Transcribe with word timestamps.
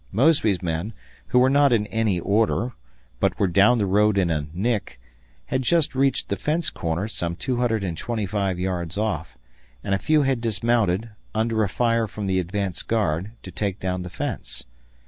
Mosby's 0.11 0.63
men, 0.63 0.93
who 1.27 1.37
were 1.37 1.47
not 1.51 1.71
in 1.71 1.85
any 1.85 2.19
order, 2.19 2.71
but 3.19 3.37
were 3.37 3.45
down 3.47 3.77
the 3.77 3.85
road 3.85 4.17
in 4.17 4.31
a 4.31 4.47
"nick," 4.51 4.99
had 5.45 5.61
just 5.61 5.93
reached 5.93 6.27
the 6.29 6.35
fence 6.35 6.71
corner 6.71 7.07
some 7.07 7.35
225 7.35 8.57
yards 8.57 8.97
off, 8.97 9.37
and 9.83 9.93
a 9.93 9.99
few 9.99 10.23
had 10.23 10.41
dismounted, 10.41 11.11
under 11.35 11.61
a 11.61 11.69
fire 11.69 12.07
from 12.07 12.25
the 12.25 12.39
advanced 12.39 12.87
guard, 12.87 13.33
to 13.43 13.51
take 13.51 13.79
down 13.79 14.01
the 14.01 14.09
fence. 14.09 14.63